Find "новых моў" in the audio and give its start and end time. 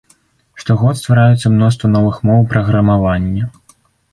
1.99-2.41